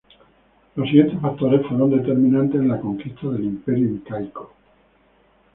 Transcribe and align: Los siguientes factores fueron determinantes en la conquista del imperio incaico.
Los 0.75 0.87
siguientes 0.87 1.21
factores 1.21 1.61
fueron 1.67 1.91
determinantes 1.91 2.59
en 2.59 2.69
la 2.69 2.79
conquista 2.79 3.27
del 3.27 3.43
imperio 3.43 3.87
incaico. 3.87 4.51